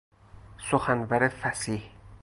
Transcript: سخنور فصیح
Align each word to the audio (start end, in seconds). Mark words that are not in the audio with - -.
سخنور 0.59 1.27
فصیح 1.29 1.81